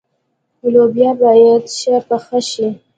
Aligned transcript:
لوبیا 0.73 1.11
باید 1.21 1.63
ښه 1.77 1.95
پخه 2.07 2.39
شي. 2.49 2.67